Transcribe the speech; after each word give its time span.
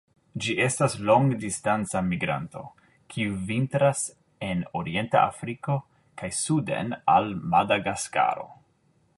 Ĝi 0.43 0.53
estas 0.67 0.93
longdistanca 1.09 2.01
migranto, 2.07 2.63
kiu 3.15 3.37
vintras 3.51 4.01
en 4.49 4.65
orienta 4.81 5.23
Afriko 5.27 5.77
kaj 6.23 6.33
suden 6.41 6.93
al 7.19 7.33
Madagaskaro. 7.55 8.51